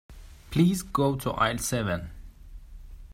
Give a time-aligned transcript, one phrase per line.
[0.49, 2.09] Please go to aisle seven.